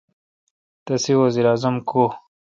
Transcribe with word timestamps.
تسے° 0.85 1.13
وزیر 1.21 1.45
اعظم 1.51 1.75
کو°؟ 1.89 2.03